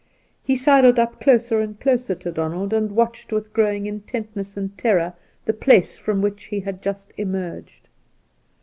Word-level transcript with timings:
He 0.41 0.55
sidled 0.55 0.97
up 0.97 1.21
closer 1.21 1.59
and 1.59 1.79
closer 1.79 2.15
to 2.15 2.31
Donald, 2.31 2.73
and 2.73 2.91
watched 2.93 3.31
with 3.31 3.53
growing 3.53 3.85
intentness 3.85 4.57
and 4.57 4.75
terror 4.75 5.13
the 5.45 5.53
place 5.53 5.95
from 5.95 6.23
which 6.23 6.45
he 6.45 6.61
had 6.61 6.81
just 6.81 7.11
emerged. 7.17 7.87